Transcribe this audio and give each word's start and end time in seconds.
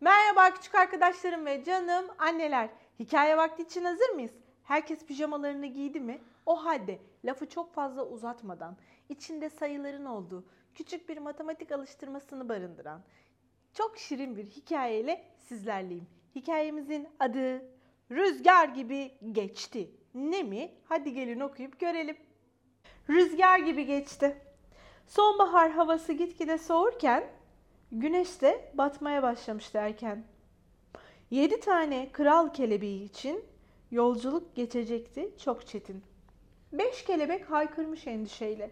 Merhaba 0.00 0.54
küçük 0.54 0.74
arkadaşlarım 0.74 1.46
ve 1.46 1.64
canım 1.64 2.06
anneler. 2.18 2.68
Hikaye 2.98 3.36
vakti 3.36 3.62
için 3.62 3.84
hazır 3.84 4.08
mıyız? 4.08 4.30
Herkes 4.64 5.06
pijamalarını 5.06 5.66
giydi 5.66 6.00
mi? 6.00 6.20
O 6.46 6.64
halde 6.64 6.98
lafı 7.24 7.48
çok 7.48 7.74
fazla 7.74 8.06
uzatmadan, 8.06 8.76
içinde 9.08 9.50
sayıların 9.50 10.04
olduğu 10.04 10.44
küçük 10.74 11.08
bir 11.08 11.18
matematik 11.18 11.72
alıştırmasını 11.72 12.48
barındıran 12.48 13.02
çok 13.74 13.98
şirin 13.98 14.36
bir 14.36 14.44
hikayeyle 14.44 15.24
sizlerleyim. 15.38 16.06
Hikayemizin 16.34 17.08
adı 17.20 17.62
Rüzgar 18.10 18.68
gibi 18.68 19.18
geçti. 19.32 19.90
Ne 20.14 20.42
mi? 20.42 20.70
Hadi 20.84 21.12
gelin 21.12 21.40
okuyup 21.40 21.80
görelim. 21.80 22.16
Rüzgar 23.10 23.58
gibi 23.58 23.86
geçti. 23.86 24.42
Sonbahar 25.06 25.70
havası 25.70 26.12
gitgide 26.12 26.58
soğurken 26.58 27.24
güneş 27.92 28.40
de 28.40 28.70
batmaya 28.74 29.22
başlamıştı 29.22 29.78
erken. 29.78 30.24
Yedi 31.30 31.60
tane 31.60 32.12
kral 32.12 32.52
kelebeği 32.52 33.04
için 33.04 33.44
yolculuk 33.90 34.56
geçecekti 34.56 35.30
çok 35.44 35.66
çetin. 35.66 36.04
Beş 36.72 37.04
kelebek 37.04 37.50
haykırmış 37.50 38.06
endişeyle. 38.06 38.70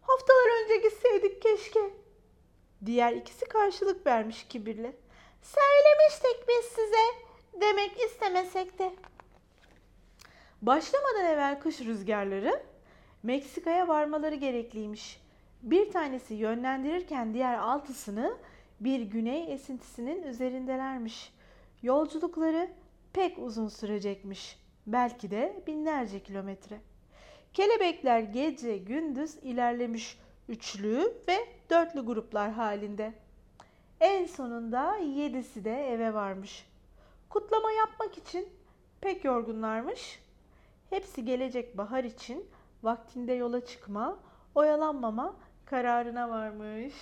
Haftalar 0.00 0.64
önce 0.64 0.76
gitseydik 0.88 1.42
keşke. 1.42 1.90
Diğer 2.86 3.12
ikisi 3.12 3.44
karşılık 3.44 4.06
vermiş 4.06 4.46
kibirle. 4.48 4.96
Söylemiştik 5.42 6.48
biz 6.48 6.64
size 6.64 7.30
demek 7.60 8.00
istemesek 8.00 8.78
de. 8.78 8.92
Başlamadan 10.62 11.24
evvel 11.24 11.60
kış 11.60 11.80
rüzgarları 11.80 12.62
Meksika'ya 13.22 13.88
varmaları 13.88 14.34
gerekliymiş. 14.34 15.20
Bir 15.62 15.90
tanesi 15.90 16.34
yönlendirirken 16.34 17.34
diğer 17.34 17.58
altısını 17.58 18.36
bir 18.80 19.00
güney 19.00 19.52
esintisinin 19.52 20.22
üzerindelermiş. 20.22 21.32
Yolculukları 21.82 22.70
pek 23.12 23.38
uzun 23.38 23.68
sürecekmiş. 23.68 24.58
Belki 24.86 25.30
de 25.30 25.62
binlerce 25.66 26.22
kilometre. 26.22 26.80
Kelebekler 27.54 28.20
gece 28.20 28.78
gündüz 28.78 29.36
ilerlemiş 29.36 30.18
üçlü 30.48 31.14
ve 31.28 31.36
dörtlü 31.70 32.00
gruplar 32.00 32.50
halinde. 32.50 33.12
En 34.00 34.26
sonunda 34.26 34.96
yedisi 34.96 35.64
de 35.64 35.88
eve 35.88 36.14
varmış. 36.14 36.66
Kutlama 37.28 37.72
yapmak 37.72 38.18
için 38.18 38.48
pek 39.00 39.24
yorgunlarmış. 39.24 40.20
Hepsi 40.90 41.24
gelecek 41.24 41.78
bahar 41.78 42.04
için 42.04 42.46
vaktinde 42.82 43.32
yola 43.32 43.64
çıkma, 43.64 44.18
oyalanmama 44.54 45.36
kararına 45.70 46.30
varmış. 46.30 46.94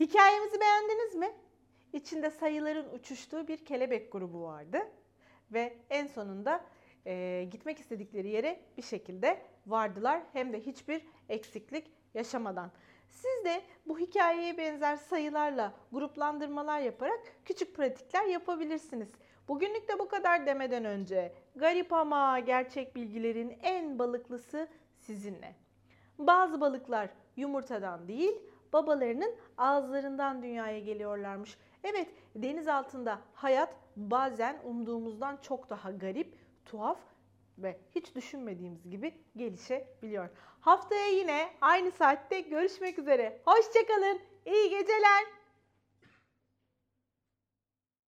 Hikayemizi 0.00 0.60
beğendiniz 0.60 1.14
mi? 1.14 1.30
İçinde 1.92 2.30
sayıların 2.30 2.94
uçuştuğu 2.94 3.48
bir 3.48 3.64
kelebek 3.64 4.12
grubu 4.12 4.42
vardı 4.42 4.78
ve 5.52 5.76
en 5.90 6.06
sonunda 6.06 6.64
e, 7.06 7.44
gitmek 7.50 7.78
istedikleri 7.78 8.28
yere 8.28 8.60
bir 8.76 8.82
şekilde 8.82 9.42
vardılar 9.66 10.22
hem 10.32 10.52
de 10.52 10.60
hiçbir 10.60 11.02
eksiklik 11.28 11.90
yaşamadan. 12.14 12.70
Siz 13.08 13.44
de 13.44 13.62
bu 13.86 13.98
hikayeye 13.98 14.58
benzer 14.58 14.96
sayılarla 14.96 15.74
gruplandırmalar 15.92 16.80
yaparak 16.80 17.20
küçük 17.44 17.76
pratikler 17.76 18.24
yapabilirsiniz. 18.24 19.08
Bugünlük 19.48 19.88
de 19.88 19.98
bu 19.98 20.08
kadar 20.08 20.46
demeden 20.46 20.84
önce 20.84 21.32
garip 21.56 21.92
ama 21.92 22.38
gerçek 22.38 22.96
bilgilerin 22.96 23.58
en 23.62 23.98
balıklısı 23.98 24.68
sizinle. 24.98 25.54
Bazı 26.18 26.60
balıklar 26.60 27.10
yumurtadan 27.40 28.08
değil, 28.08 28.32
babalarının 28.72 29.34
ağızlarından 29.58 30.42
dünyaya 30.42 30.78
geliyorlarmış. 30.78 31.58
Evet, 31.84 32.08
deniz 32.34 32.68
altında 32.68 33.18
hayat 33.34 33.74
bazen 33.96 34.60
umduğumuzdan 34.64 35.36
çok 35.42 35.70
daha 35.70 35.90
garip, 35.90 36.34
tuhaf 36.66 36.98
ve 37.58 37.80
hiç 37.94 38.14
düşünmediğimiz 38.14 38.90
gibi 38.90 39.14
gelişebiliyor. 39.36 40.28
Haftaya 40.60 41.08
yine 41.08 41.48
aynı 41.60 41.90
saatte 41.90 42.40
görüşmek 42.40 42.98
üzere. 42.98 43.40
Hoşçakalın. 43.44 44.20
İyi 44.46 44.70
geceler. 44.70 45.39